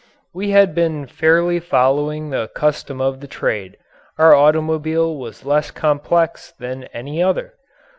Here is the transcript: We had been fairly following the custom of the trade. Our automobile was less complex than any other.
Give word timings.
We 0.33 0.49
had 0.49 0.73
been 0.73 1.05
fairly 1.05 1.59
following 1.59 2.31
the 2.31 2.49
custom 2.55 2.99
of 2.99 3.19
the 3.19 3.27
trade. 3.27 3.77
Our 4.17 4.33
automobile 4.33 5.15
was 5.15 5.45
less 5.45 5.69
complex 5.69 6.51
than 6.57 6.85
any 6.85 7.21
other. 7.21 7.53